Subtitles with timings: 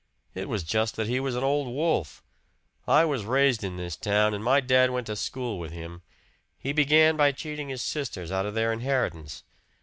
[0.33, 2.23] It was just that he was an old wolf.
[2.87, 6.01] I was raised in this town, and my dad went to school with him.
[6.57, 9.43] He began by cheating his sisters out of their inheritance.